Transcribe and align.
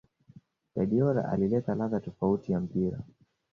Guardiola 0.73 1.27
alileta 1.31 1.75
ladha 1.75 1.99
tofauti 1.99 2.51
ya 2.51 2.59
mpira 2.59 2.99